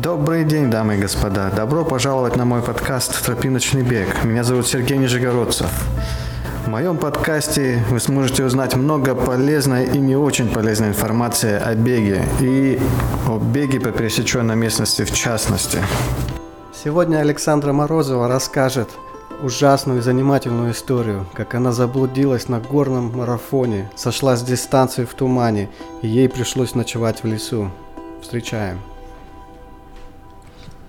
[0.00, 1.50] Добрый день, дамы и господа.
[1.54, 4.24] Добро пожаловать на мой подкаст «Тропиночный бег».
[4.24, 5.68] Меня зовут Сергей Нижегородцев.
[6.64, 12.24] В моем подкасте вы сможете узнать много полезной и не очень полезной информации о беге
[12.40, 12.80] и
[13.28, 15.78] о беге по пересеченной местности в частности.
[16.72, 18.88] Сегодня Александра Морозова расскажет
[19.42, 25.68] ужасную и занимательную историю, как она заблудилась на горном марафоне, сошла с дистанции в тумане,
[26.00, 27.70] и ей пришлось ночевать в лесу.
[28.22, 28.78] Встречаем.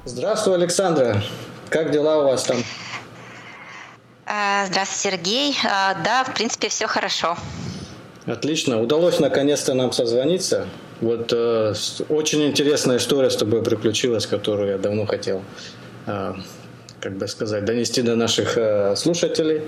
[0.05, 1.23] Здравствуй, Александра.
[1.69, 2.57] Как дела у вас там?
[4.25, 5.55] А, здравствуй, Сергей.
[5.63, 7.37] А, да, в принципе, все хорошо.
[8.25, 8.81] Отлично.
[8.81, 10.67] Удалось наконец-то нам созвониться.
[10.99, 11.73] Вот э,
[12.09, 15.41] очень интересная история с тобой приключилась, которую я давно хотел,
[16.05, 16.33] э,
[16.99, 19.61] как бы сказать, донести до наших э, слушателей.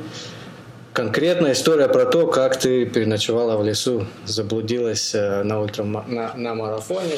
[0.92, 6.56] Конкретная история про то, как ты переночевала в лесу, заблудилась э, на, ультра, на, на
[6.56, 7.16] марафоне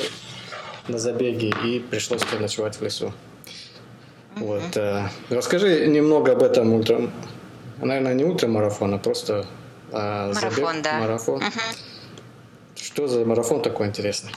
[0.88, 3.06] на забеге и пришлось переночевать в лесу.
[4.36, 4.46] Mm-hmm.
[4.46, 7.10] Вот, э, расскажи немного об этом ультра,
[7.82, 9.46] наверное, не ультрамарафон, а просто
[9.92, 11.00] э, марафон, забег, да.
[11.00, 11.42] марафон.
[11.42, 11.78] Mm-hmm.
[12.76, 14.32] Что за марафон такой интересный?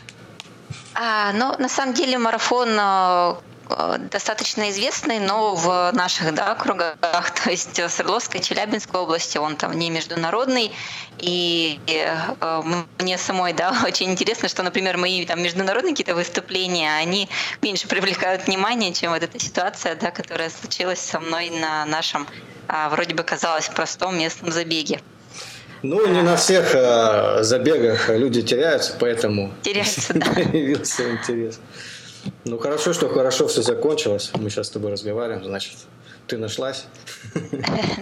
[0.95, 3.35] А, ну, на самом деле марафон Э,
[4.11, 6.97] достаточно известный, но в наших да, кругах,
[7.45, 10.73] то есть в Свердловской, Челябинской области, он там не международный.
[11.19, 12.63] И э,
[12.99, 17.29] мне самой да, очень интересно, что, например, мои там международные какие-то выступления, они
[17.63, 22.27] меньше привлекают внимание, чем вот эта ситуация, да, которая случилась со мной на нашем,
[22.69, 25.01] а, вроде бы казалось, простом местном забеге.
[25.83, 30.27] Ну, не на всех э, забегах люди теряются, поэтому теряются, да.
[30.27, 31.59] появился интерес.
[32.45, 34.31] Ну хорошо, что хорошо все закончилось.
[34.35, 35.75] Мы сейчас с тобой разговариваем, значит,
[36.27, 36.87] ты нашлась.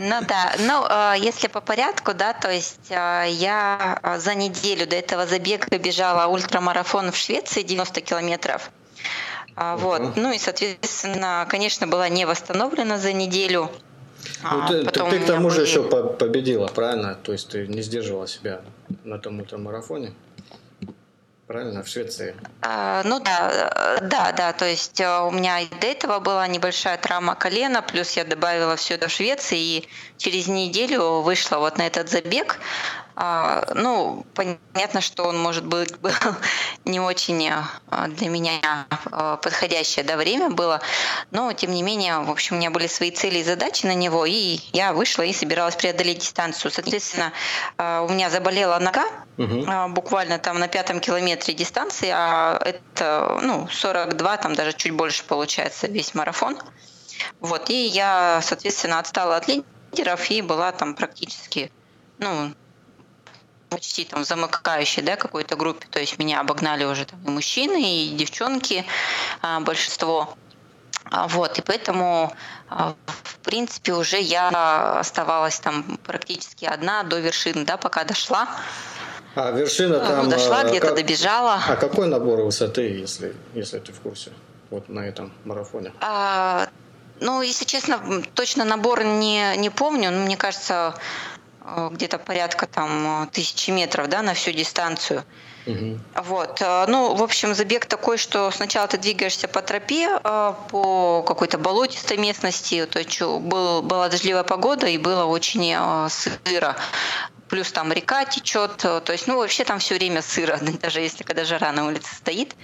[0.00, 4.86] Ну да, ну э, если по порядку, да, то есть э, я э, за неделю
[4.86, 8.70] до этого забега бежала ультрамарафон в Швеции 90 километров.
[9.56, 9.76] Uh-huh.
[9.76, 13.70] Вот, ну и, соответственно, конечно, была не восстановлена за неделю.
[14.42, 15.66] Ну, ты, ты, ты к тому же были...
[15.66, 17.16] еще победила, правильно?
[17.22, 18.60] То есть ты не сдерживала себя
[19.04, 20.12] на том ультрамарафоне?
[21.48, 22.36] Правильно, в Швеции?
[22.60, 26.98] А, ну да, да, да, то есть э, у меня и до этого была небольшая
[26.98, 29.88] травма колена, плюс я добавила все в Швеции, и
[30.18, 32.60] через неделю вышла вот на этот забег.
[33.16, 36.12] А, ну, понятно, что он, может быть, был
[36.84, 40.82] не очень а, для меня подходящее да, время было,
[41.30, 44.26] но, тем не менее, в общем, у меня были свои цели и задачи на него,
[44.26, 46.70] и я вышла и собиралась преодолеть дистанцию.
[46.70, 47.32] Соответственно,
[47.78, 49.04] у меня заболела нога,
[49.38, 49.88] угу.
[49.88, 55.86] буквально там на пятом километре дистанции, а это, ну, 42, там даже чуть больше получается
[55.86, 56.58] весь марафон.
[57.40, 61.70] Вот, и я, соответственно, отстала от лидеров и была там практически,
[62.18, 62.52] ну,
[63.68, 65.86] почти там замыкающей да, какой-то группе.
[65.90, 68.84] То есть меня обогнали уже там и мужчины, и девчонки,
[69.42, 70.34] а, большинство.
[71.10, 72.32] А, вот, и поэтому,
[72.68, 78.48] в принципе, уже я оставалась там практически одна до вершины, да, пока дошла.
[79.34, 80.28] А вершина ну, там...
[80.28, 81.60] Дошла, где-то как, добежала.
[81.68, 84.32] А какой набор высоты, если, если ты в курсе,
[84.70, 85.92] вот на этом марафоне?
[86.00, 86.68] А,
[87.20, 88.00] ну, если честно,
[88.34, 90.94] точно набор не, не помню, но мне кажется,
[91.76, 95.24] Э, где-то порядка там э, тысячи метров, да, на всю дистанцию.
[95.66, 95.98] Угу.
[96.24, 96.62] Вот.
[96.62, 102.16] Э, ну, в общем, забег такой, что сначала ты двигаешься по тропе, по какой-то болотистой
[102.16, 105.74] местности, то есть был, была дождливая погода и было очень
[106.08, 106.76] сыро.
[107.48, 111.44] Плюс там река течет, то есть, ну, вообще там все время сыро, даже если когда
[111.44, 112.54] жара на улице стоит.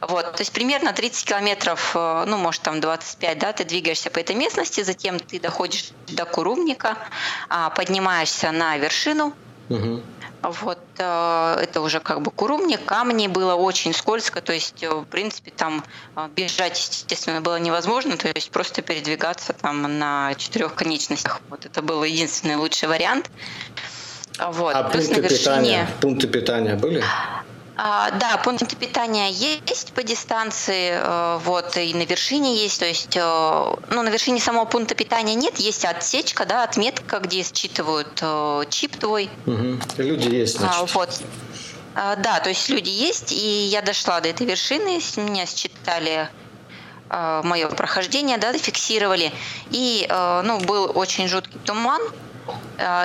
[0.00, 4.18] Вот, то есть примерно 30 километров, э, ну, может, там 25, да, ты двигаешься по
[4.18, 6.98] этой местности, затем ты доходишь до Курумника,
[7.48, 9.32] а, поднимаешься на вершину,
[9.70, 10.02] угу.
[10.42, 15.04] Вот, э, это уже как бы курумник, камни было очень скользко, то есть, э, в
[15.04, 15.82] принципе, там
[16.36, 21.40] бежать, естественно, было невозможно, то есть просто передвигаться там на четырех конечностях.
[21.48, 23.30] Вот это был единственный лучший вариант.
[24.38, 24.74] Вот.
[24.74, 25.38] А Плюс пункты, вершине...
[25.38, 27.02] питания, пункты питания были?
[27.76, 33.16] А, да, пункты питания есть по дистанции, э, вот, и на вершине есть, то есть,
[33.16, 33.20] э,
[33.90, 38.96] ну, на вершине самого пункта питания нет, есть отсечка, да, отметка, где считывают э, чип
[38.96, 39.28] твой.
[39.46, 39.78] Угу.
[39.98, 40.76] Люди есть, значит.
[40.78, 41.20] А, вот.
[41.96, 46.28] А, да, то есть люди есть, и я дошла до этой вершины, меня считали
[47.10, 49.30] мое прохождение, да, зафиксировали,
[49.70, 52.00] и, ну, был очень жуткий туман,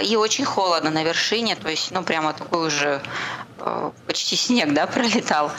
[0.04, 3.02] и очень холодно на вершине, то есть, ну, прямо такой уже
[3.62, 5.52] Э, почти снег, да, пролетал.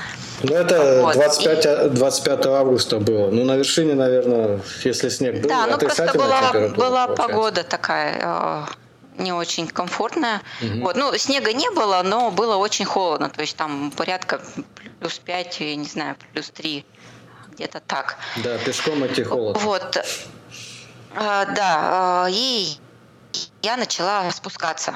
[0.43, 1.15] Ну, это вот.
[1.15, 1.89] 25, и...
[1.91, 3.31] 25 августа было.
[3.31, 9.23] Ну, на вершине, наверное, если снег был, Да, ну просто была, была погода такая э,
[9.23, 10.41] не очень комфортная.
[10.63, 10.81] Угу.
[10.83, 10.97] Вот.
[10.97, 13.29] Ну, снега не было, но было очень холодно.
[13.29, 14.41] То есть там порядка
[15.01, 16.85] плюс 5, я не знаю, плюс 3
[17.53, 18.17] где-то так.
[18.43, 19.61] Да, пешком идти холодно.
[19.61, 20.03] Вот,
[21.15, 22.77] а, да, и
[23.63, 24.95] я начала спускаться.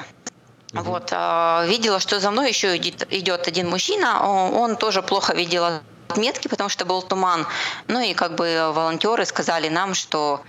[0.73, 0.83] Угу.
[0.83, 5.81] Вот, а, видела, что за мной еще идет, идет один мужчина, он тоже плохо видел
[6.09, 7.45] отметки, потому что был туман.
[7.87, 10.43] Ну и как бы волонтеры сказали нам, что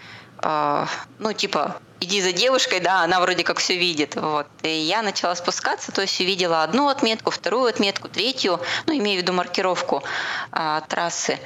[1.19, 4.17] ну, типа, иди за девушкой, да, она вроде как все видит.
[4.17, 4.47] Вот.
[4.63, 9.23] И я начала спускаться, то есть увидела одну отметку, вторую отметку, третью, ну, имею в
[9.23, 10.03] виду маркировку
[10.53, 11.39] а, трассы.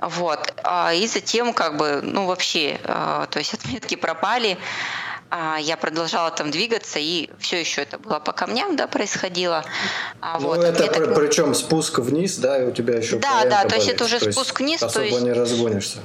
[0.00, 0.54] Вот.
[0.62, 4.58] А, и затем, как бы, ну, вообще, а, то есть отметки пропали.
[5.30, 9.64] А, я продолжала там двигаться, и все еще это было по камням, да, происходило.
[10.20, 11.14] А, ну, вот, это при, так...
[11.14, 14.30] причем спуск вниз, да, и у тебя еще Да, да, то есть это уже то
[14.30, 14.82] спуск вниз.
[14.82, 15.22] Особо то есть...
[15.22, 15.98] не разгонишься.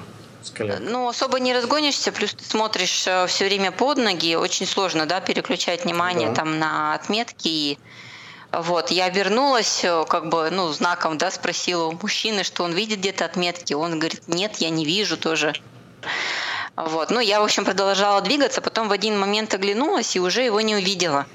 [0.80, 5.22] Ну, особо не разгонишься, плюс ты смотришь э, все время под ноги, очень сложно, да,
[5.22, 6.36] переключать внимание да.
[6.36, 7.78] там на отметки и
[8.52, 13.00] вот, я вернулась, э, как бы, ну, знаком, да, спросила у мужчины, что он видит
[13.00, 13.74] где-то отметки.
[13.74, 15.54] Он говорит, нет, я не вижу тоже.
[16.88, 20.62] Вот, ну, я, в общем, продолжала двигаться, потом в один момент оглянулась и уже его
[20.62, 21.28] не увидела.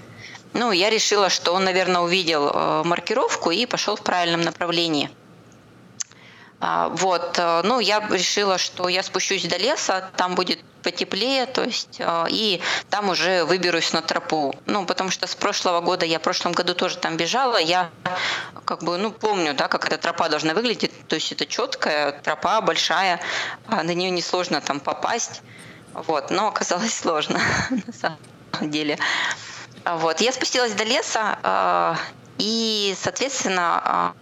[0.54, 5.10] Ну, я решила, что он, наверное, увидел э, маркировку и пошел в правильном направлении.
[6.58, 11.64] А, вот, э, ну, я решила, что я спущусь до леса, там будет потеплее, то
[11.64, 14.54] есть, э, и там уже выберусь на тропу.
[14.66, 17.90] Ну, потому что с прошлого года, я в прошлом году тоже там бежала, я
[18.64, 22.60] как бы, ну, помню, да, как эта тропа должна выглядеть, то есть это четкая тропа,
[22.60, 23.20] большая,
[23.66, 25.42] а на нее несложно там попасть,
[25.92, 27.40] вот, но оказалось сложно
[27.70, 28.96] на самом деле.
[29.84, 31.98] Вот, я спустилась до леса,
[32.38, 34.14] и, соответственно,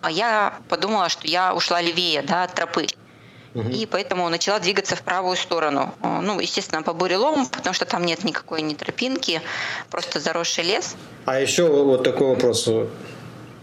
[0.00, 2.86] а я подумала, что я ушла левее да, от тропы.
[3.62, 5.94] И поэтому начала двигаться в правую сторону.
[6.02, 9.40] Ну, естественно, по бурелому, потому что там нет никакой ни тропинки,
[9.90, 10.96] просто заросший лес.
[11.24, 12.68] А еще вот такой вопрос.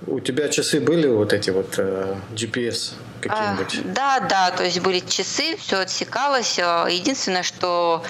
[0.05, 3.79] У тебя часы были вот эти вот э, GPS какие-нибудь?
[3.79, 6.59] А, да, да, то есть были часы, все отсекалось.
[6.59, 8.03] Э, единственное, что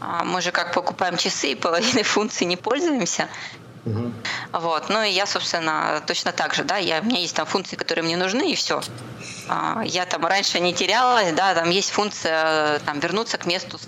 [0.00, 3.28] а, мы же как покупаем часы и половиной функций не пользуемся.
[3.84, 4.12] Угу.
[4.52, 4.88] Вот.
[4.88, 8.04] Ну и я, собственно, точно так же, да, я, у меня есть там функции, которые
[8.04, 8.80] мне нужны, и все.
[9.48, 13.78] А, я там раньше не терялась, да, там есть функция там вернуться к месту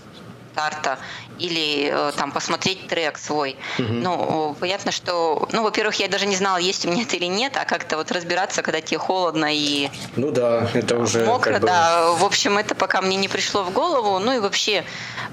[0.52, 0.99] старта
[1.39, 3.57] или э, там посмотреть трек свой.
[3.79, 3.89] Угу.
[3.89, 7.57] Ну, понятно, что, ну, во-первых, я даже не знала, есть у меня это или нет,
[7.57, 11.67] а как-то вот разбираться, когда тебе холодно и ну да, это уже мокро, как бы...
[11.67, 12.13] да.
[12.13, 14.19] В общем, это пока мне не пришло в голову.
[14.19, 14.85] Ну и вообще,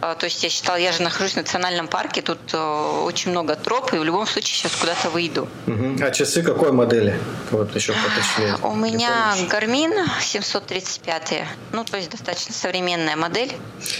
[0.01, 3.55] э, то есть я считала, я же нахожусь в национальном парке, тут э, очень много
[3.55, 5.47] троп, и в любом случае сейчас куда-то выйду.
[5.67, 6.03] Угу.
[6.03, 7.19] А часы какой модели?
[7.51, 8.55] Вот еще поточнее.
[8.63, 13.51] У меня Garmin 735, ну, то есть достаточно современная модель.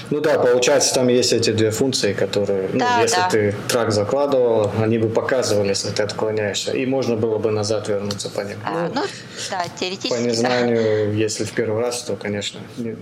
[0.09, 3.29] Ну да, получается, там есть эти две функции функции, которые, ну, да, если да.
[3.29, 8.29] ты трак закладывал, они бы показывали, если ты отклоняешься, и можно было бы назад вернуться
[8.29, 8.57] по ним.
[8.63, 9.03] А, ну, ну,
[9.49, 10.13] да, теоретически.
[10.13, 11.23] По незнанию, да.
[11.23, 12.95] если в первый раз, то, конечно, не,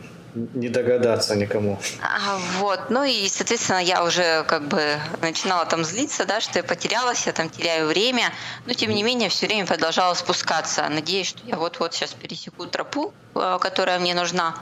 [0.56, 1.77] не догадаться никому.
[2.01, 4.81] А, вот, ну и, соответственно, я уже как бы
[5.21, 8.31] начинала там злиться, да, что я потерялась, я там теряю время,
[8.65, 13.13] но тем не менее все время продолжала спускаться, надеюсь, что я вот-вот сейчас пересеку тропу,
[13.36, 14.56] э, которая мне нужна.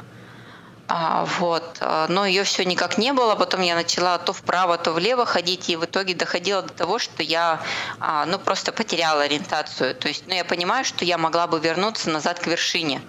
[0.87, 1.77] А, вот.
[1.81, 3.35] А, но ее все никак не было.
[3.35, 7.23] Потом я начала то вправо, то влево ходить, и в итоге доходила до того, что
[7.23, 7.61] я
[7.99, 9.95] а, ну, просто потеряла ориентацию.
[9.95, 13.01] То есть ну, я понимаю, что я могла бы вернуться назад к вершине.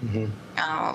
[0.00, 0.28] Угу.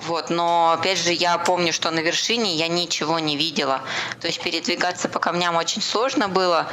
[0.06, 3.82] Вот, но опять же я помню, что на вершине я ничего не видела.
[4.20, 6.68] То есть передвигаться по камням очень сложно было,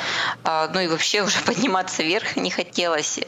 [0.45, 3.19] ну и вообще уже подниматься вверх не хотелось.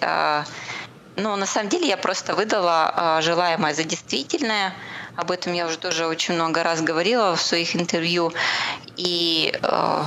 [1.16, 4.74] Но на самом деле я просто выдала желаемое за действительное.
[5.16, 8.34] Об этом я уже тоже очень много раз говорила в своих интервью.
[8.98, 10.04] И э,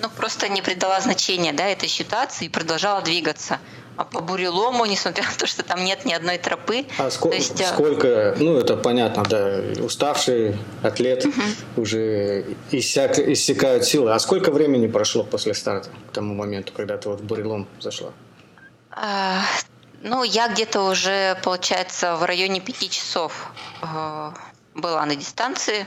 [0.00, 3.58] ну, просто не придала значения да, этой ситуации и продолжала двигаться.
[3.96, 6.84] А по бурелому, несмотря на то, что там нет ни одной тропы.
[6.98, 11.42] А сколько, есть, э, сколько ну это понятно, да, уставший атлет угу.
[11.78, 14.12] уже иссяк, иссякают силы.
[14.12, 18.10] А сколько времени прошло после старта к тому моменту, когда ты вот в бурелом зашла?
[20.02, 23.50] Ну, я где-то уже, получается, в районе пяти часов
[23.82, 24.30] э,
[24.74, 25.86] была на дистанции.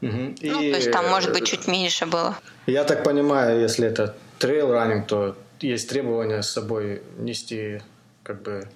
[0.00, 0.34] Угу.
[0.40, 2.36] И, ну, то есть там, может быть, чуть меньше было.
[2.66, 7.82] Я так понимаю, если это трейл раннинг, то есть требования с собой нести
[8.22, 8.68] как бы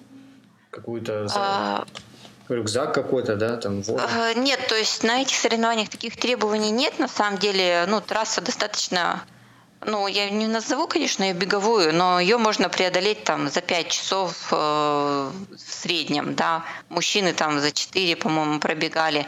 [0.69, 1.85] какую-то а...
[2.49, 4.03] рюкзак какой-то, да, там воду?
[4.03, 6.99] А, нет, то есть на этих соревнованиях таких требований нет.
[6.99, 9.23] На самом деле, ну, трасса достаточно
[9.85, 14.47] ну, я не назову, конечно, ее беговую, но ее можно преодолеть там за 5 часов
[14.51, 16.63] э, в среднем, да.
[16.89, 19.25] Мужчины там за 4, по-моему, пробегали.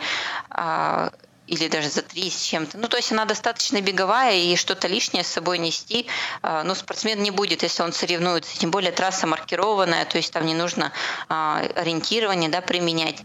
[0.50, 1.09] Э,
[1.47, 2.77] или даже за три с чем-то.
[2.77, 6.07] Ну, то есть она достаточно беговая, и что-то лишнее с собой нести,
[6.41, 8.57] э, ну, спортсмен не будет, если он соревнуется.
[8.57, 10.91] Тем более трасса маркированная, то есть там не нужно
[11.29, 11.33] э,
[11.75, 13.21] ориентирование, да, применять.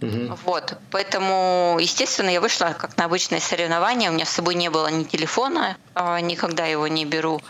[0.00, 0.38] Угу.
[0.44, 4.10] Вот, поэтому, естественно, я вышла как на обычное соревнование.
[4.10, 7.40] У меня с собой не было ни телефона, а, никогда его не беру,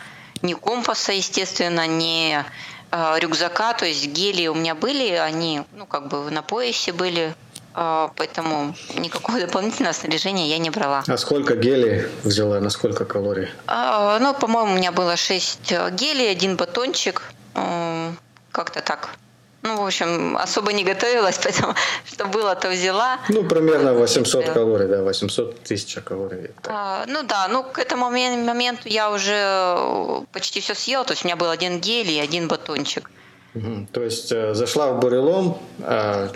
[0.41, 2.43] ни компаса, естественно, ни
[2.91, 7.35] а, рюкзака, то есть гели у меня были, они, ну, как бы на поясе были,
[7.75, 11.05] а, поэтому никакого дополнительного снаряжения я не брала.
[11.07, 13.49] А сколько гелей взяла, на сколько калорий?
[13.67, 17.23] Ну, по-моему, у меня было 6 гелей, один батончик,
[18.53, 19.11] как-то так.
[19.69, 21.75] Ну, в общем, особо не готовилась, поэтому
[22.07, 23.19] что было, то взяла.
[23.29, 24.53] Ну, примерно 800 да.
[24.53, 26.51] калорий, да, 800 тысяч калорий.
[26.65, 31.29] А, ну да, ну к этому моменту я уже почти все съела, то есть у
[31.29, 33.11] меня был один гель и один батончик.
[33.55, 33.89] Угу.
[33.93, 36.29] То есть э, зашла в бурелом э,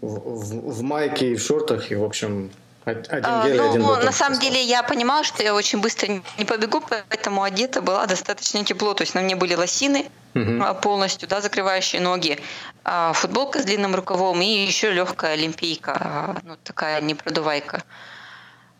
[0.00, 2.50] в, в, в майке и в шортах, и, в общем,
[2.86, 4.04] один а, гель, ну, один батон.
[4.04, 6.06] На самом деле я понимала, что я очень быстро
[6.38, 8.94] не побегу, поэтому одета была достаточно тепло.
[8.94, 10.74] То есть на мне были лосины угу.
[10.82, 12.38] полностью, да, закрывающие ноги,
[12.84, 17.82] а, футболка с длинным рукавом и еще легкая олимпийка, а, ну такая непродувайка.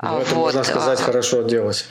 [0.00, 0.44] Ну, это, вот.
[0.44, 1.86] можно сказать, хорошо оделась.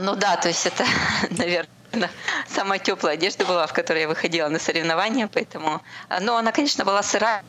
[0.00, 0.84] Ну да, то есть это,
[1.30, 2.10] наверное,
[2.48, 5.82] самая теплая одежда была, в которой я выходила на соревнования, поэтому...
[6.20, 7.44] Но она, конечно, была сырая,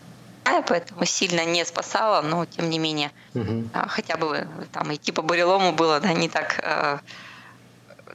[0.67, 3.69] поэтому сильно не спасала, но тем не менее, угу.
[3.87, 6.99] хотя бы там идти по бурелому было да, не так э,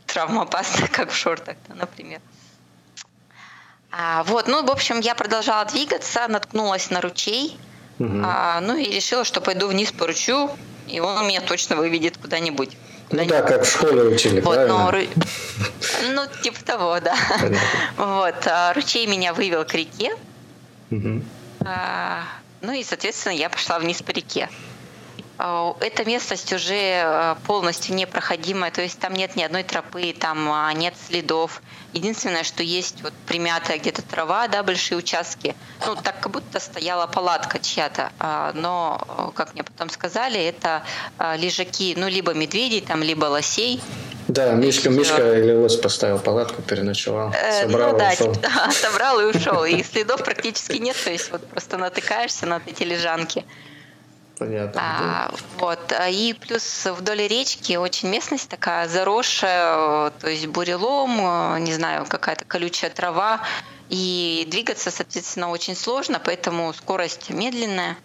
[0.06, 2.20] травмоопасно, как в шортах, да, например.
[3.90, 7.58] А, вот, ну, в общем, я продолжала двигаться, наткнулась на ручей,
[7.98, 8.20] угу.
[8.24, 10.50] а, ну и решила, что пойду вниз по ручью,
[10.86, 12.76] и он меня точно выведет куда-нибудь.
[13.10, 15.08] Ну да, как в школе учили, вот, правильно?
[16.12, 17.16] Но, ну, типа того, да.
[17.40, 17.58] Понятно.
[17.96, 20.14] Вот, а, ручей меня вывел к реке.
[20.90, 21.22] Угу.
[21.68, 22.24] А,
[22.62, 24.48] ну и, соответственно, я пошла вниз по реке.
[25.36, 30.50] А, эта местность уже а, полностью непроходимая, то есть там нет ни одной тропы, там
[30.78, 31.60] нет следов.
[31.92, 35.54] Единственное, что есть вот примятая где-то трава, да, большие участки.
[35.86, 38.12] Ну, так как будто стояла палатка чья-то.
[38.54, 40.82] Но, как мне потом сказали, это
[41.36, 43.82] лежаки, ну, либо медведей там, либо лосей.
[44.28, 48.34] Да, Мишка, Мишка или Лось поставил палатку, переночевал, э, собрал ну, да, ушел.
[48.34, 49.64] Да, собрал и ушел.
[49.64, 53.46] И следов практически нет, то есть вот просто натыкаешься на эти лежанки.
[54.38, 54.80] Понятно.
[54.80, 55.80] А, вот.
[56.10, 62.90] И плюс вдоль речки очень местность такая заросшая, то есть бурелом, не знаю, какая-то колючая
[62.90, 63.40] трава.
[63.88, 67.96] И двигаться, соответственно, очень сложно, поэтому скорость медленная.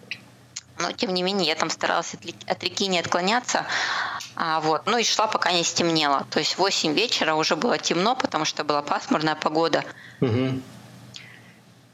[0.78, 2.14] Но, тем не менее, я там старалась
[2.46, 3.66] от реки не отклоняться.
[4.36, 4.82] А, вот.
[4.86, 6.26] Ну и шла, пока не стемнело.
[6.30, 9.84] То есть в 8 вечера уже было темно, потому что была пасмурная погода.
[10.20, 10.60] Угу.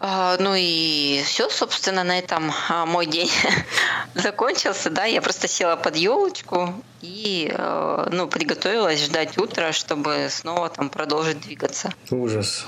[0.03, 3.31] А, ну и все, собственно, на этом а, мой день
[4.15, 4.89] закончился.
[4.89, 10.89] Да, я просто села под елочку и э, ну, приготовилась ждать утра, чтобы снова там
[10.89, 11.93] продолжить двигаться.
[12.11, 12.67] Ужас.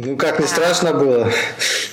[0.00, 1.28] Ну как, не страшно было?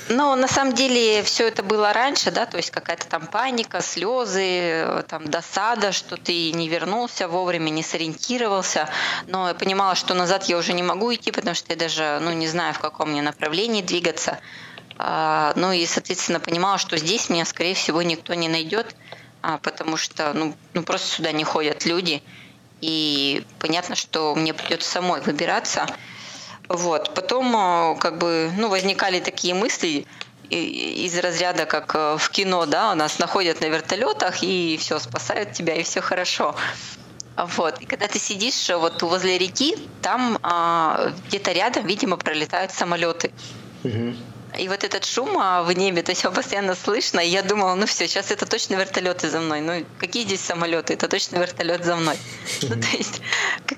[0.10, 5.04] Ну, на самом деле, все это было раньше, да, то есть какая-то там паника, слезы,
[5.08, 8.88] там досада, что ты не вернулся вовремя, не сориентировался.
[9.26, 12.32] Но я понимала, что назад я уже не могу идти, потому что я даже, ну,
[12.32, 14.38] не знаю, в каком мне направлении двигаться.
[15.00, 18.96] А, ну и, соответственно, понимала, что здесь меня, скорее всего, никто не найдет,
[19.42, 22.22] а, потому что, ну, ну, просто сюда не ходят люди.
[22.82, 25.88] И понятно, что мне придется самой выбираться.
[26.68, 27.14] Вот.
[27.14, 30.06] Потом э, как бы, ну, возникали такие мысли
[30.50, 35.54] из разряда, как э, в кино, да, у нас находят на вертолетах и все, спасают
[35.54, 36.56] тебя, и все хорошо.
[37.38, 37.82] Вот.
[37.82, 43.32] И когда ты сидишь э, вот возле реки, там а, где-то рядом, видимо, пролетают самолеты.
[43.84, 44.16] Угу.
[44.60, 47.20] И вот этот шум а, в небе, то есть его постоянно слышно.
[47.20, 49.62] И я думала, ну все, сейчас это точно вертолеты за мной.
[49.62, 50.94] Ну какие здесь самолеты?
[50.94, 52.18] Это точно вертолет за мной.
[52.62, 53.22] Ну, то есть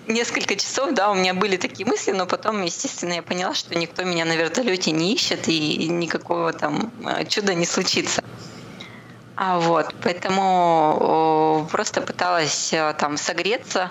[0.07, 4.03] несколько часов, да, у меня были такие мысли, но потом, естественно, я поняла, что никто
[4.03, 8.23] меня на вертолете не ищет и никакого там а, чуда не случится.
[9.35, 13.89] А вот, поэтому просто пыталась а, там согреться.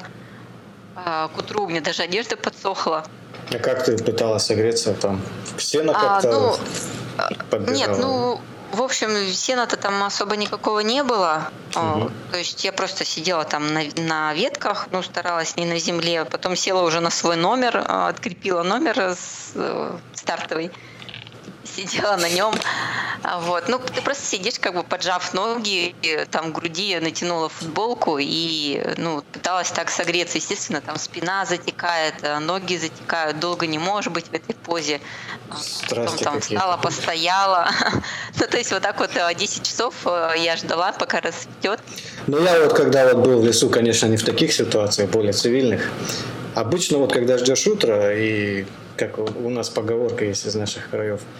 [0.95, 3.05] К утру у меня даже одежда подсохла.
[3.53, 5.21] А как ты пыталась согреться там?
[5.59, 6.59] Сено а, как-то
[7.53, 8.41] ну, Нет, ну,
[8.73, 11.51] в общем, сена-то там особо никакого не было.
[11.75, 12.11] Угу.
[12.33, 16.25] То есть я просто сидела там на, на ветках, ну, старалась не на земле.
[16.25, 20.71] Потом села уже на свой номер, а, открепила номер с, э, стартовый
[21.67, 22.55] сидела на нем.
[23.23, 23.69] А, вот.
[23.69, 25.95] Ну, ты просто сидишь, как бы поджав ноги,
[26.31, 30.39] там груди натянула футболку и ну, пыталась так согреться.
[30.39, 35.01] Естественно, там спина затекает, а, ноги затекают, долго не можешь быть в этой позе.
[35.61, 37.69] Страсти Потом там встала, постояла.
[38.41, 39.95] ну, то есть вот так вот 10 часов
[40.37, 41.81] я ждала, пока расцветет.
[42.27, 45.91] Ну, я вот когда вот был в лесу, конечно, не в таких ситуациях, более цивильных.
[46.55, 51.21] Обычно вот когда ждешь утра и как у нас поговорка есть из наших краев–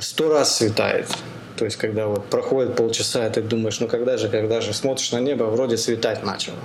[0.00, 1.08] сто раз светает.
[1.56, 5.12] То есть, когда вот проходит полчаса, и ты думаешь, ну когда же, когда же, смотришь
[5.12, 6.58] на небо, вроде светать начало.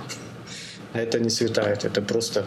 [0.94, 2.44] А это не светает, это просто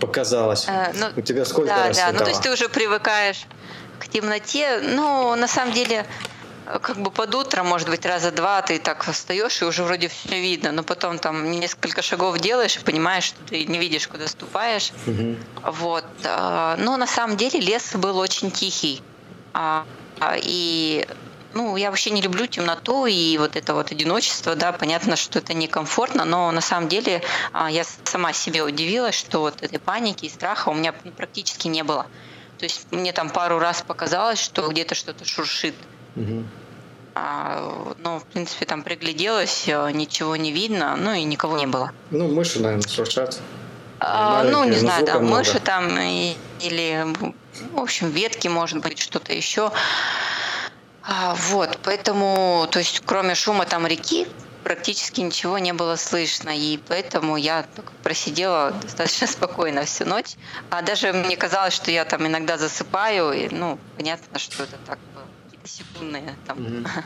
[0.00, 0.66] показалось.
[0.68, 2.08] Э, ну, У тебя сколько да, раз да.
[2.08, 2.12] светало?
[2.12, 3.46] Ну, то есть ты уже привыкаешь
[4.00, 4.80] к темноте.
[4.80, 6.04] Ну, на самом деле,
[6.66, 10.08] э, как бы под утро, может быть, раза два ты так встаешь, и уже вроде
[10.08, 14.26] все видно, но потом там несколько шагов делаешь и понимаешь, что ты не видишь, куда
[14.26, 14.92] ступаешь.
[15.06, 15.36] Мгм.
[15.62, 16.04] Вот.
[16.24, 19.00] а, Но на самом деле лес был очень тихий.
[20.22, 21.06] А, И
[21.54, 25.52] ну, я вообще не люблю темноту и вот это вот одиночество, да, понятно, что это
[25.52, 30.28] некомфортно, но на самом деле а, я сама себе удивилась, что вот этой паники и
[30.30, 32.06] страха у меня ну, практически не было.
[32.58, 35.74] То есть мне там пару раз показалось, что где-то что-то шуршит.
[36.14, 36.48] Мгм.
[37.14, 41.90] А, Но, в принципе, там пригляделась, а, ничего не видно, ну и никого не было.
[42.10, 43.40] Ну, мыши, наверное, шуршат.
[44.00, 45.38] А, ну, не знаю, там много.
[45.38, 47.06] мыши там и- или,
[47.72, 49.70] в общем, ветки, может быть, что-то еще.
[51.04, 54.26] А, вот, поэтому, то есть, кроме шума там реки,
[54.62, 57.66] практически ничего не было слышно, и поэтому я
[58.02, 60.36] просидела достаточно спокойно всю ночь.
[60.70, 64.98] А даже мне казалось, что я там иногда засыпаю, и, ну, понятно, что это так
[65.14, 66.86] было, какие-то секундные там.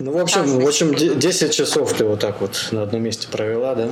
[0.00, 1.20] Ну, в общем, в общем, де- секунды.
[1.20, 3.88] 10 часов ты вот так вот на одном месте провела, да?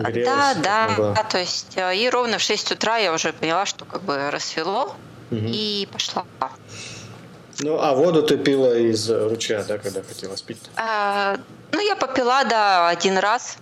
[0.00, 3.66] Грелась, Да, как да, то есть, э, и ровно в 6 утра я уже поняла,
[3.66, 4.94] что как бы рассвело,
[5.30, 5.46] Мгм.
[5.46, 6.24] и пошла.
[7.60, 10.58] Ну, а воду ты пила из э, ручья, да, когда хотела спить?
[10.76, 11.36] А,
[11.72, 13.58] ну, я попила, да, один раз,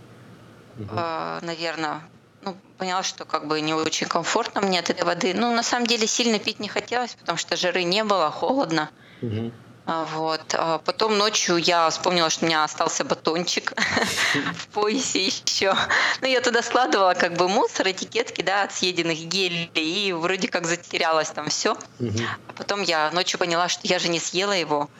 [0.77, 1.01] Мгм.
[1.43, 2.03] наверное.
[2.43, 5.35] Ну, поняла, что как бы не очень комфортно мне от этой воды.
[5.35, 8.91] Ну, на самом деле, сильно пить не хотелось, потому что жары не было, холодно.
[9.21, 9.53] Мгм.
[9.89, 10.43] А, Вот.
[10.53, 13.73] А Потом ночью я вспомнила, что у меня остался батончик
[14.55, 15.75] в поясе еще.
[16.21, 20.67] Ну, я туда складывала как бы мусор, этикетки, да, от съеденных гелей, и вроде как
[20.67, 21.75] затерялось там все.
[22.01, 24.91] А потом я ночью поняла, что я же не съела его.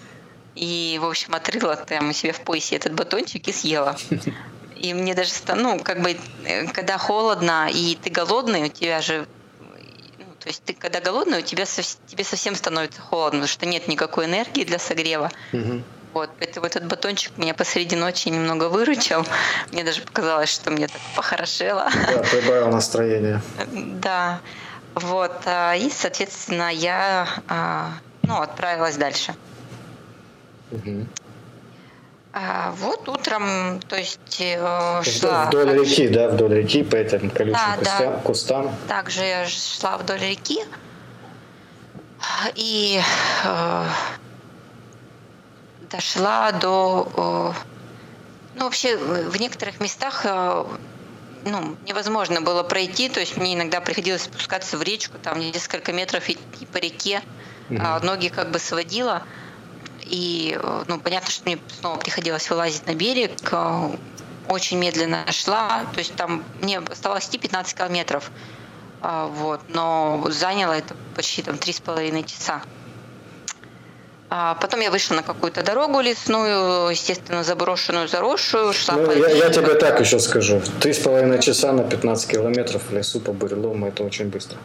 [0.55, 3.95] И, в общем, отрыла там у себя в поясе этот батончик и съела.
[4.75, 9.27] И мне даже, ну, как бы, э, когда холодно и ты голодный, у тебя же,
[10.41, 11.65] то есть ты когда голодный, у тебя
[12.07, 15.31] тебе совсем становится холодно, потому что нет никакой энергии для согрева.
[15.53, 15.85] Мгм.
[16.15, 19.27] Вот, поэтому этот батончик меня посреди ночи немного выручил.
[19.73, 21.89] Мне даже показалось, что мне так похорошело.
[21.93, 23.41] Да, прибавил настроение.
[24.01, 24.41] Да,
[24.95, 29.35] вот, а, и, соответственно, я, а, ну, отправилась дальше.
[30.71, 31.09] Мгм.
[32.41, 37.59] А, Вот утром, то есть э, шла, вдоль реки, да, вдоль реки, по этим колючим
[37.59, 37.81] Да, да.
[37.81, 38.75] кустям, кустам.
[38.87, 40.61] также я шла вдоль реки,
[42.55, 43.01] и
[43.45, 43.85] э,
[45.91, 47.53] дошла до, э,
[48.55, 50.65] ну, вообще в некоторых местах э,
[51.45, 56.29] ну, невозможно было пройти, то есть мне иногда приходилось спускаться в речку, там несколько метров
[56.29, 57.21] идти по реке,
[57.69, 57.83] Мгм.
[57.85, 59.25] а ноги как бы сводило,
[60.09, 63.91] и, э, ну, понятно, что мне снова приходилось вылазить на берег, э,
[64.49, 68.31] очень медленно шла, то есть там мне оставалось идти 15 километров,
[69.01, 72.63] а, вот, но заняло это почти там три с половиной часа.
[74.31, 79.51] А потом я вышла на какую-то дорогу лесную, естественно, заброшенную, заросшую, шла Ну, я, я
[79.51, 80.61] тебе так еще скажу.
[80.81, 84.59] Три с половиной часа на 15 километров в лесу по бурелому это очень быстро.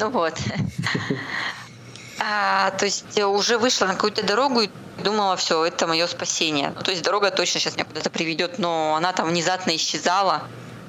[0.00, 0.34] Ну вот.
[2.24, 4.70] А, то есть э, уже вышла на какую-то дорогу и
[5.02, 6.70] думала, все, это мое спасение.
[6.70, 10.44] То есть дорога точно сейчас меня куда-то приведет, но она там внезапно исчезала,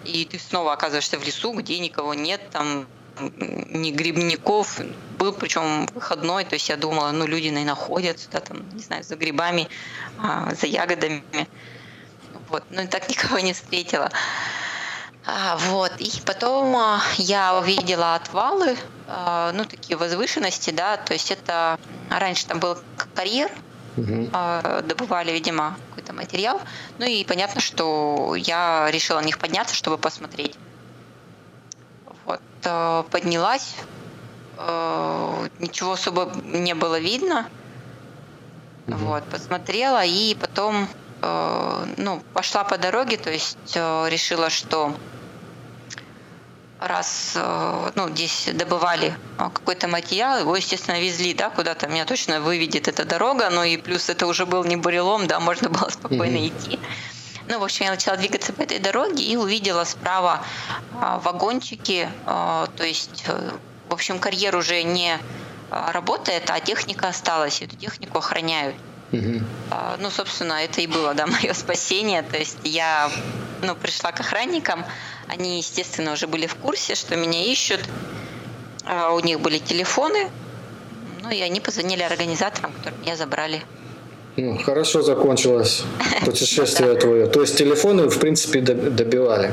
[0.05, 2.85] и ты снова оказываешься в лесу, где никого нет, там
[3.19, 4.79] ни грибников,
[5.17, 9.03] был причем выходной, то есть я думала, ну люди, наверное, ходят сюда, там, не знаю,
[9.03, 9.67] за грибами,
[10.19, 11.23] а, за ягодами.
[12.49, 14.11] Вот, но так никого не встретила.
[15.25, 18.77] А, вот, и потом а, я увидела отвалы,
[19.53, 22.77] ну, такие возвышенности, да, то есть это раньше там был
[23.15, 23.51] карьер,
[24.31, 26.59] а, добывали, видимо, какой-то материал,
[26.97, 30.57] ну и понятно, что я решила на них подняться, чтобы посмотреть.
[32.25, 33.75] Вот, а, поднялась,
[34.57, 37.47] а, ничего особо не было видно,
[38.87, 38.97] Мгм.
[38.97, 40.89] вот, посмотрела и потом,
[41.97, 44.93] ну, пошла по дороге, то есть решила, что
[46.87, 52.41] раз, э, ну, здесь добывали э, какой-то материал, его, естественно, везли, да, куда-то, меня точно
[52.41, 56.37] выведет эта дорога, ну и плюс это уже был не бурелом, да, можно было спокойно
[56.37, 56.47] Мгм.
[56.47, 56.79] идти.
[57.47, 60.45] Ну, в общем, я начала двигаться по этой дороге и увидела справа
[61.01, 63.51] а, вагончики, то есть, э,
[63.89, 65.19] в общем, карьер уже не
[65.69, 68.75] работает, а техника осталась, эту технику охраняют.
[69.71, 72.21] А, Ну, собственно, это и было, да, мое спасение.
[72.23, 73.09] То есть я,
[73.61, 74.85] ну, пришла к охранникам,
[75.27, 77.81] они, естественно, уже были в курсе, что меня ищут.
[78.85, 80.29] А, У них были телефоны,
[81.21, 83.63] Ну и они позвонили организаторам, которые меня забрали.
[84.35, 85.83] Ну, хорошо закончилось
[86.25, 87.27] путешествие твое.
[87.27, 89.51] То есть телефоны, в принципе, добивали.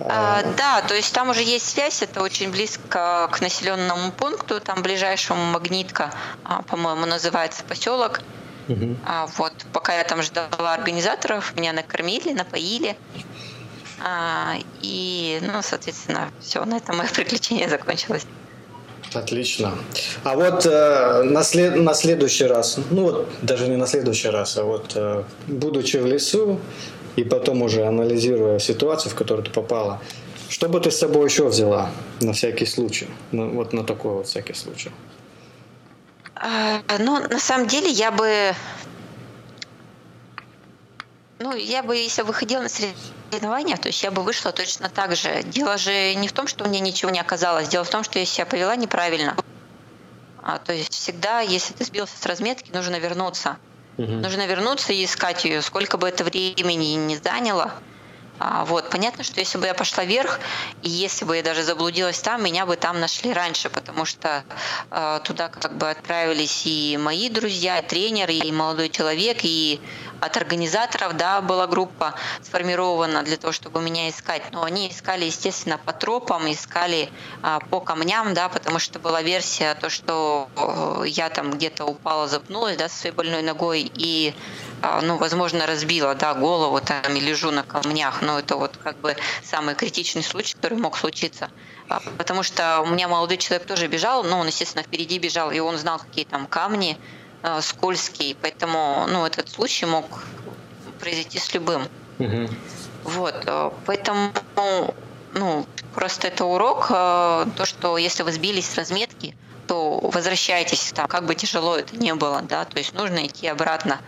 [0.00, 4.82] А, да, то есть там уже есть связь, это очень близко к населенному пункту, там
[4.82, 6.10] ближайшему магнитка,
[6.42, 8.22] а, по-моему, называется поселок.
[8.68, 8.96] Угу.
[9.04, 12.96] А, вот, пока я там ждала организаторов, меня накормили, напоили.
[14.02, 18.26] А, и, ну, соответственно, все, на этом мое приключение закончилось.
[19.12, 19.74] Отлично.
[20.22, 24.56] А вот э, на, след, на следующий раз, ну вот даже не на следующий раз,
[24.56, 26.60] а вот э, будучи в лесу
[27.16, 30.00] и потом уже анализируя ситуацию, в которую ты попала,
[30.48, 33.08] что бы ты с собой еще взяла на всякий случай?
[33.32, 34.90] Ну, вот на такой вот всякий случай.
[36.36, 38.54] А, ну, на самом деле я бы
[41.40, 45.42] ну, я бы, если выходила на соревнования, то есть я бы вышла точно так же.
[45.44, 47.68] Дело же не в том, что мне ничего не оказалось.
[47.68, 49.34] Дело в том, что я себя повела неправильно.
[50.42, 53.56] А, то есть всегда, если ты сбился с разметки, нужно вернуться.
[53.96, 54.06] Угу.
[54.06, 57.72] Нужно вернуться и искать ее, сколько бы это времени не заняло.
[58.38, 60.40] А, вот, понятно, что если бы я пошла вверх,
[60.82, 64.44] и если бы я даже заблудилась там, меня бы там нашли раньше, потому что
[64.90, 69.78] э, туда как бы отправились и мои друзья, и тренер, и молодой человек, и
[70.20, 75.78] от организаторов, да, была группа сформирована для того, чтобы меня искать, но они искали, естественно,
[75.78, 77.10] по тропам, искали
[77.42, 82.28] а, по камням, да, потому что была версия, то, что э, я там где-то упала,
[82.28, 84.34] запнулась, да, своей больной ногой и
[84.82, 88.96] а, ну, возможно, разбила, да, голову там и лежу на камнях, но это вот как
[88.98, 91.50] бы самый критичный случай, который мог случиться.
[91.88, 95.58] А, потому что у меня молодой человек тоже бежал, ну, он, естественно, впереди бежал, и
[95.58, 96.98] он знал, какие там камни
[97.42, 100.04] э, скользкие, поэтому, ну, этот случай мог
[101.00, 101.82] произойти с любым.
[102.18, 102.48] Угу.
[103.04, 104.32] Вот, э, поэтому,
[105.34, 109.34] ну, просто это урок, э, то, что если вы сбились с разметки,
[109.66, 114.00] то возвращайтесь там, как бы тяжело это не было, да, то есть нужно идти обратно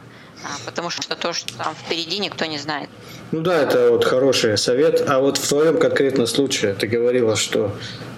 [0.43, 2.89] а, потому что то, что там впереди, никто не знает.
[3.31, 5.09] Ну да, это вот хороший совет.
[5.09, 7.73] А вот в твоем конкретном случае ты говорила, что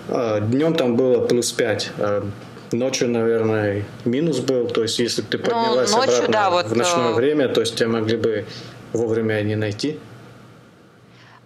[0.08, 2.26] а, днем там было плюс 5, а
[2.74, 4.68] ночью, наверное, минус был.
[4.68, 7.14] То есть, если бы ты ну, поднялась ну, ночью, обратно да, вот, в ночное э...
[7.14, 8.46] время, то есть тебя могли бы
[8.92, 9.98] вовремя не найти?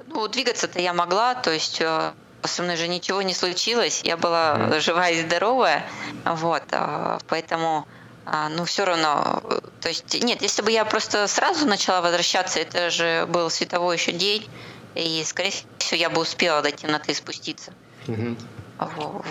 [0.06, 2.12] Ну, двигаться-то я могла, то есть э,
[2.42, 4.80] со мной же ничего не случилось, я была mm.
[4.80, 5.84] живая и здоровая,
[6.24, 7.86] вот, э, поэтому
[8.30, 9.42] а, ну, все равно,
[9.80, 14.12] то есть, нет, если бы я просто сразу начала возвращаться, это же был световой еще
[14.12, 14.46] день,
[14.94, 17.72] и, скорее всего, я бы успела до темноты спуститься.
[18.06, 18.36] Угу.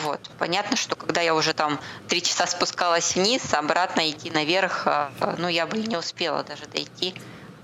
[0.03, 0.19] Вот.
[0.37, 5.47] Понятно, что когда я уже там три часа спускалась вниз, обратно идти наверх, а, ну,
[5.47, 7.15] я бы не успела даже дойти,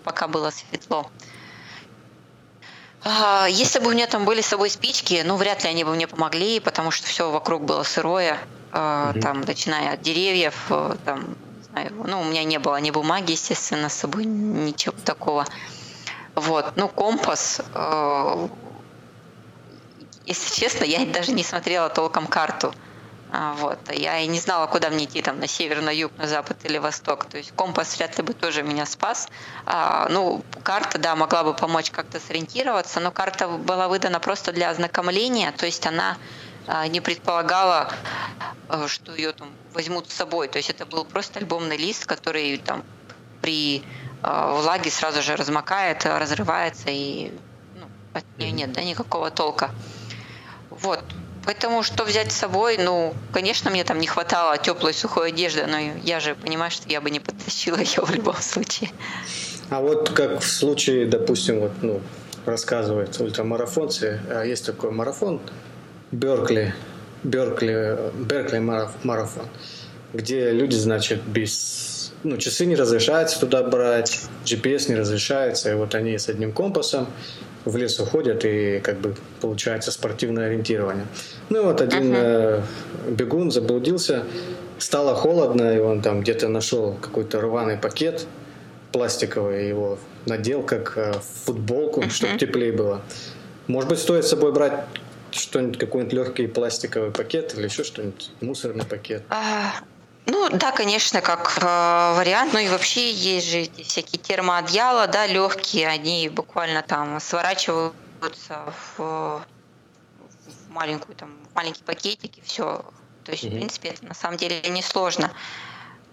[0.03, 1.09] пока было светло.
[3.03, 5.93] А, если бы у меня там были с собой спички, ну, вряд ли они бы
[5.93, 8.39] мне помогли, потому что все вокруг было сырое
[8.71, 9.19] угу.
[9.21, 13.31] там, начиная от деревьев, э, там, не знаю, ну, у меня не было ни бумаги,
[13.31, 15.45] естественно, с собой, ничего такого.
[16.35, 18.47] Вот, ну, компас, э,
[20.25, 22.73] если честно, я даже не смотрела толком карту.
[23.35, 23.79] А, вот.
[23.91, 26.77] Я и не знала, куда мне идти, там, на север, на юг, на запад или
[26.77, 27.25] восток.
[27.25, 29.27] То есть компас вряд ли бы тоже меня спас.
[29.65, 34.69] А, ну, карта, да, могла бы помочь как-то сориентироваться, но карта была выдана просто для
[34.69, 36.17] ознакомления, то есть она
[36.67, 37.91] а, не предполагала,
[38.69, 40.47] а, что ее там возьмут с собой.
[40.47, 42.83] То есть это был просто альбомный лист, который там
[43.41, 43.83] при
[44.21, 47.31] а, влаге сразу же размокает, разрывается, и
[47.79, 49.71] ну, от нее нет да, никакого толка.
[50.83, 50.99] Вот.
[51.45, 52.77] Поэтому что взять с собой?
[52.77, 57.01] Ну, конечно, мне там не хватало теплой сухой одежды, но я же понимаю, что я
[57.01, 58.91] бы не подтащила ее в любом случае.
[59.69, 62.01] А вот как в случае, допустим, вот, ну,
[62.45, 65.41] рассказывают ультрамарафонцы, есть такой марафон,
[66.11, 66.75] Беркли,
[67.23, 69.47] Беркли, Беркли марафон,
[70.13, 75.95] где люди, значит, без, ну, часы не разрешается туда брать, GPS не разрешается, и вот
[75.95, 77.07] они с одним компасом
[77.65, 81.05] в лес уходят и как бы получается спортивное ориентирование.
[81.49, 82.63] Ну вот один uh-huh.
[83.09, 84.23] бегун заблудился,
[84.77, 88.25] стало холодно, и он там где-то нашел какой-то рваный пакет
[88.91, 91.13] пластиковый, его надел как э,
[91.45, 92.09] футболку, uh-huh.
[92.09, 93.01] чтобы теплее было.
[93.67, 94.85] Может быть, стоит с собой брать
[95.31, 99.23] что-нибудь, какой-нибудь легкий пластиковый пакет или еще что-нибудь, мусорный пакет?
[99.29, 99.73] А,
[100.25, 102.53] ну да, конечно, как э, вариант.
[102.53, 107.93] Ну и вообще есть же эти всякие термоодеяла, да, легкие, они буквально там сворачиваются
[108.97, 109.43] в, в
[110.69, 112.85] маленькую там маленький пакетик и все.
[113.25, 113.53] То есть, угу.
[113.53, 115.31] в принципе, это на самом деле несложно.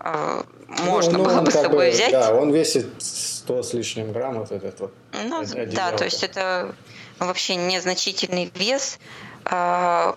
[0.00, 2.12] Э, можно ну, ну, было бы с собой бы, взять.
[2.12, 4.94] Да, он весит 100 с лишним грамм, вот этот вот.
[5.12, 6.74] Ну, да, то есть это
[7.20, 8.98] вообще незначительный вес.
[8.98, 9.20] А,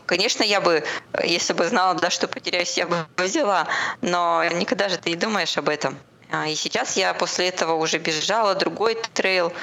[0.05, 0.83] конечно, я бы,
[1.23, 3.67] если бы знала, да, что потеряюсь, я бы взяла,
[4.01, 5.97] но никогда же ты не думаешь об этом.
[6.31, 9.53] А, и сейчас я после этого уже бежала другой трейл.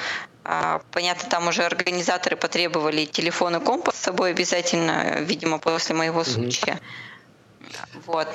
[0.43, 6.23] А, понятно, там уже организаторы потребовали телефон и компас с собой обязательно, видимо, после моего
[6.23, 6.79] случая.
[6.79, 8.01] Mm-hmm.
[8.05, 8.27] Вот.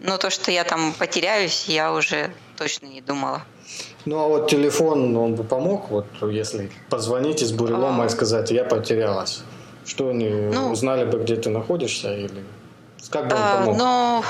[0.00, 3.42] Но то, что я там потеряюсь, я уже точно не думала.
[4.04, 8.06] Ну а вот телефон, он бы помог, вот если позвонить из бурелома а...
[8.06, 9.42] и сказать, я потерялась.
[9.90, 12.44] Что они ну, узнали бы, где ты находишься или
[13.10, 13.76] как бы он а, помог?
[13.76, 14.24] Ну,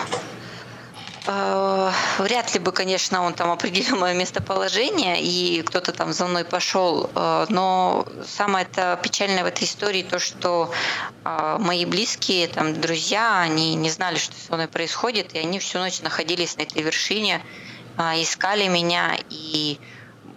[2.24, 7.10] вряд ли бы, конечно, он там определил мое местоположение, и кто-то там за мной пошел.
[7.14, 10.72] А, но самое это печальное в этой истории то, что
[11.24, 16.00] мои близкие, там, друзья, они не знали, что со мной происходит, и они всю ночь
[16.00, 17.42] находились на этой вершине,
[17.98, 19.78] искали меня и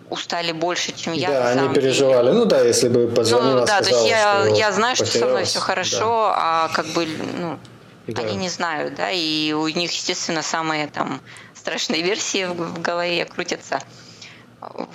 [0.09, 1.29] устали больше, чем я.
[1.29, 2.27] Да, они переживали.
[2.27, 2.39] Деле.
[2.39, 5.25] Ну да, если бы позвонила, ну, да, сказала, то есть я, я знаю, что со
[5.25, 6.65] мной все хорошо, да.
[6.65, 7.59] а как бы ну,
[8.07, 8.21] да.
[8.21, 11.21] они не знают, да, и у них, естественно, самые там
[11.55, 13.79] страшные версии в голове крутятся.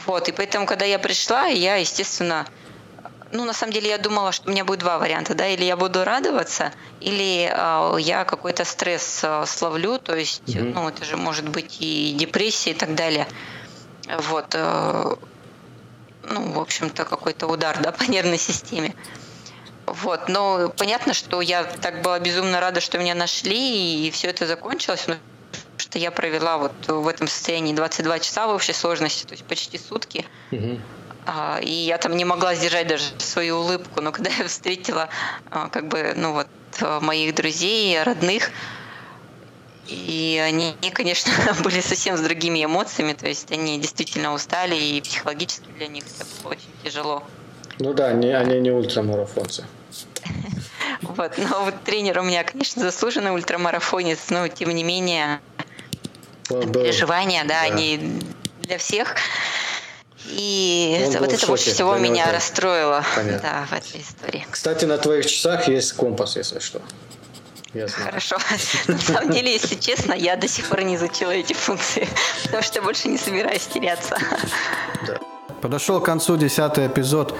[0.06, 2.46] Вот, и поэтому, когда я пришла, я, естественно,
[3.32, 5.76] ну, на самом деле, я думала, что у меня будет два варианта, да, или я
[5.76, 10.72] буду радоваться, или э, я какой-то стресс э, словлю, то есть, mm-hmm.
[10.74, 13.26] ну, это же может быть и депрессия и так далее.
[14.08, 15.14] Вот, э,
[16.24, 18.94] ну, в общем-то, какой-то удар, да, по нервной системе.
[19.86, 24.46] Вот, но понятно, что я так была безумно рада, что меня нашли, и все это
[24.46, 25.16] закончилось, но
[25.78, 29.78] что я провела вот в этом состоянии 22 часа в общей сложности, то есть почти
[29.78, 30.26] сутки.
[30.50, 30.80] Угу.
[31.62, 35.08] И я там не могла сдержать даже свою улыбку, но когда я встретила
[35.50, 36.48] а, как бы, ну вот,
[37.00, 38.50] моих друзей, родных,
[39.88, 41.32] и они, конечно,
[41.64, 46.26] были совсем с другими эмоциями, то есть они действительно устали, и психологически для них это
[46.42, 47.22] было очень тяжело.
[47.78, 49.64] Ну да, они, они не ультрамарафонцы.
[51.00, 55.40] Вот, но вот тренер у меня, конечно, заслуженный ультрамарафонец, но тем не менее
[56.48, 58.20] переживания, да, они
[58.62, 59.14] для всех.
[60.26, 62.32] И Он вот это больше всего меня это...
[62.34, 64.46] расстроило да, в этой истории.
[64.50, 66.82] Кстати, на твоих часах есть компас, если что.
[67.74, 68.36] Я Хорошо.
[68.88, 72.08] На самом деле, если честно, я до сих пор не изучила эти функции,
[72.44, 74.16] потому что больше не собираюсь теряться.
[75.06, 75.18] Да.
[75.60, 77.34] Подошел к концу десятый эпизод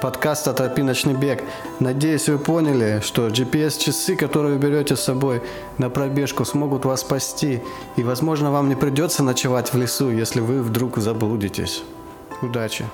[0.00, 1.44] подкаста «Тропиночный бег».
[1.80, 5.42] Надеюсь, вы поняли, что GPS-часы, которые вы берете с собой
[5.78, 7.62] на пробежку, смогут вас спасти.
[7.96, 11.82] И, возможно, вам не придется ночевать в лесу, если вы вдруг заблудитесь.
[12.42, 12.84] Удачи!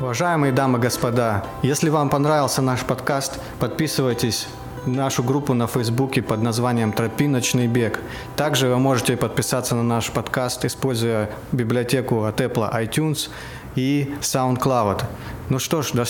[0.00, 4.48] Уважаемые дамы и господа, если вам понравился наш подкаст, подписывайтесь
[4.86, 8.00] нашу группу на Фейсбуке под названием «Тропиночный бег».
[8.36, 13.30] Также вы можете подписаться на наш подкаст, используя библиотеку от Apple iTunes
[13.76, 15.04] и SoundCloud.
[15.50, 16.04] Ну что ж, до